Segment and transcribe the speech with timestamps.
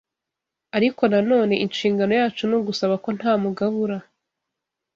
[0.77, 3.97] ariko na none inshingano yacu ni ugusaba ko nta mugabura